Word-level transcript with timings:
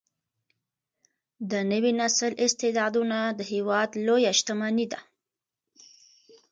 د 1.51 1.53
نوي 1.71 1.91
نسل 2.01 2.31
استعدادونه 2.45 3.17
د 3.37 3.39
هیواد 3.51 3.89
لویه 4.05 4.31
شتمني 4.39 4.85
ده. 4.91 4.99